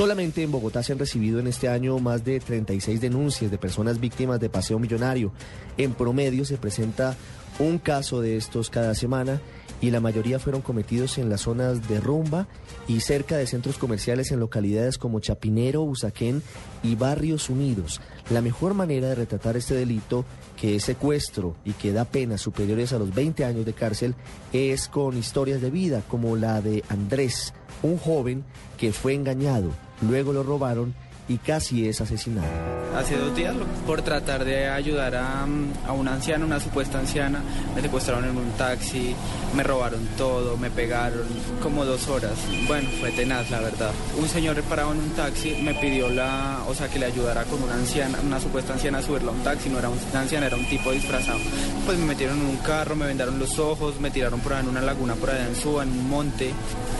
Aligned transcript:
Solamente 0.00 0.42
en 0.42 0.50
Bogotá 0.50 0.82
se 0.82 0.94
han 0.94 0.98
recibido 0.98 1.40
en 1.40 1.46
este 1.46 1.68
año 1.68 1.98
más 1.98 2.24
de 2.24 2.40
36 2.40 3.02
denuncias 3.02 3.50
de 3.50 3.58
personas 3.58 4.00
víctimas 4.00 4.40
de 4.40 4.48
paseo 4.48 4.78
millonario. 4.78 5.30
En 5.76 5.92
promedio 5.92 6.46
se 6.46 6.56
presenta 6.56 7.18
un 7.58 7.78
caso 7.78 8.22
de 8.22 8.38
estos 8.38 8.70
cada 8.70 8.94
semana 8.94 9.42
y 9.82 9.90
la 9.90 10.00
mayoría 10.00 10.38
fueron 10.38 10.62
cometidos 10.62 11.18
en 11.18 11.28
las 11.28 11.42
zonas 11.42 11.86
de 11.86 12.00
rumba 12.00 12.48
y 12.88 13.00
cerca 13.00 13.36
de 13.36 13.46
centros 13.46 13.76
comerciales 13.76 14.32
en 14.32 14.40
localidades 14.40 14.96
como 14.96 15.20
Chapinero, 15.20 15.82
Usaquén 15.82 16.42
y 16.82 16.94
Barrios 16.94 17.50
Unidos. 17.50 18.00
La 18.30 18.40
mejor 18.40 18.72
manera 18.72 19.08
de 19.08 19.16
retratar 19.16 19.58
este 19.58 19.74
delito, 19.74 20.24
que 20.58 20.76
es 20.76 20.84
secuestro 20.84 21.56
y 21.62 21.72
que 21.72 21.92
da 21.92 22.06
penas 22.06 22.40
superiores 22.40 22.94
a 22.94 22.98
los 22.98 23.14
20 23.14 23.44
años 23.44 23.66
de 23.66 23.74
cárcel, 23.74 24.14
es 24.54 24.88
con 24.88 25.18
historias 25.18 25.60
de 25.60 25.70
vida 25.70 26.02
como 26.08 26.36
la 26.36 26.62
de 26.62 26.84
Andrés, 26.88 27.52
un 27.82 27.98
joven 27.98 28.44
que 28.78 28.92
fue 28.92 29.12
engañado, 29.14 29.70
luego 30.02 30.32
lo 30.32 30.42
robaron 30.42 30.94
y 31.30 31.38
casi 31.38 31.88
es 31.88 32.00
asesinado. 32.00 32.48
Hace 32.96 33.16
dos 33.16 33.36
días, 33.36 33.54
por 33.86 34.02
tratar 34.02 34.44
de 34.44 34.68
ayudar 34.68 35.14
a, 35.14 35.46
a, 35.86 35.92
una 35.92 36.14
anciana, 36.14 36.44
una 36.44 36.58
supuesta 36.58 36.98
anciana, 36.98 37.40
me 37.72 37.80
secuestraron 37.80 38.24
en 38.24 38.36
un 38.36 38.50
taxi, 38.58 39.14
me 39.54 39.62
robaron 39.62 40.04
todo, 40.18 40.56
me 40.56 40.70
pegaron 40.70 41.22
como 41.62 41.84
dos 41.84 42.08
horas. 42.08 42.32
Bueno, 42.66 42.88
fue 42.98 43.12
tenaz, 43.12 43.48
la 43.48 43.60
verdad. 43.60 43.92
Un 44.18 44.28
señor 44.28 44.60
parado 44.64 44.90
en 44.92 44.98
un 44.98 45.10
taxi 45.10 45.54
me 45.62 45.72
pidió 45.74 46.08
la, 46.10 46.64
o 46.66 46.74
sea, 46.74 46.88
que 46.88 46.98
le 46.98 47.06
ayudara 47.06 47.44
con 47.44 47.62
una 47.62 47.74
anciana, 47.74 48.18
una 48.26 48.40
supuesta 48.40 48.72
anciana 48.72 48.98
a 48.98 49.02
subirla 49.02 49.30
a 49.30 49.34
un 49.34 49.44
taxi, 49.44 49.68
no 49.68 49.78
era 49.78 49.88
una 49.88 50.20
anciana, 50.20 50.46
era 50.46 50.56
un 50.56 50.68
tipo 50.68 50.90
disfrazado. 50.90 51.38
Pues 51.86 51.96
me 51.96 52.06
metieron 52.06 52.40
en 52.40 52.46
un 52.46 52.56
carro, 52.56 52.96
me 52.96 53.06
vendaron 53.06 53.38
los 53.38 53.56
ojos, 53.60 54.00
me 54.00 54.10
tiraron 54.10 54.40
por 54.40 54.54
ahí 54.54 54.62
en 54.64 54.68
una 54.68 54.80
laguna 54.80 55.14
por 55.14 55.30
allá 55.30 55.46
en 55.46 55.54
Suba, 55.54 55.84
en 55.84 55.90
un 55.90 56.10
monte, 56.10 56.50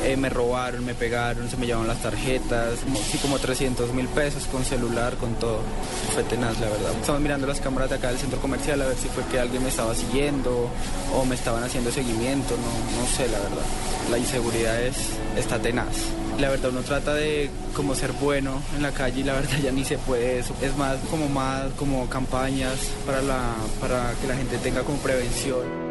eh, 0.04 0.16
me 0.16 0.28
robaron, 0.28 0.84
me 0.84 0.94
pegaron, 0.94 1.50
se 1.50 1.56
me 1.56 1.66
llevaron 1.66 1.88
las 1.88 2.00
tarjetas, 2.00 2.78
así 2.92 3.18
como 3.18 3.40
300 3.40 3.92
mil 3.92 4.06
pesos 4.20 4.44
con 4.48 4.62
celular, 4.66 5.16
con 5.16 5.34
todo. 5.36 5.60
Fue 6.12 6.22
tenaz, 6.24 6.60
la 6.60 6.68
verdad. 6.68 6.92
Estamos 7.00 7.22
mirando 7.22 7.46
las 7.46 7.58
cámaras 7.58 7.88
de 7.88 7.96
acá 7.96 8.08
del 8.08 8.18
centro 8.18 8.38
comercial 8.38 8.82
a 8.82 8.86
ver 8.88 8.96
si 8.98 9.08
fue 9.08 9.24
que 9.32 9.40
alguien 9.40 9.62
me 9.62 9.70
estaba 9.70 9.94
siguiendo 9.94 10.68
o 11.14 11.24
me 11.24 11.36
estaban 11.36 11.64
haciendo 11.64 11.90
seguimiento, 11.90 12.54
no, 12.54 13.00
no 13.00 13.06
sé, 13.08 13.26
la 13.28 13.38
verdad. 13.38 13.64
La 14.10 14.18
inseguridad 14.18 14.78
es, 14.82 14.96
está 15.38 15.58
tenaz. 15.58 15.96
La 16.38 16.50
verdad 16.50 16.68
uno 16.70 16.82
trata 16.82 17.14
de 17.14 17.48
como 17.74 17.94
ser 17.94 18.12
bueno 18.12 18.60
en 18.76 18.82
la 18.82 18.92
calle 18.92 19.20
y 19.20 19.24
la 19.24 19.32
verdad 19.40 19.56
ya 19.62 19.72
ni 19.72 19.86
se 19.86 19.96
puede 19.96 20.40
eso. 20.40 20.54
Es 20.60 20.76
más 20.76 20.98
como 21.10 21.26
más 21.30 21.72
como 21.78 22.06
campañas 22.10 22.76
para, 23.06 23.22
la, 23.22 23.54
para 23.80 24.12
que 24.20 24.26
la 24.28 24.36
gente 24.36 24.58
tenga 24.58 24.82
como 24.82 24.98
prevención. 24.98 25.89